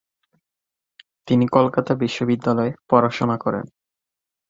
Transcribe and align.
তিনি 1.27 1.45
কলকাতা 1.47 1.91
বিশ্ববিদ্যালয়ে 1.95 2.71
পড়াশোনা 2.89 3.35
করেন। 3.37 3.65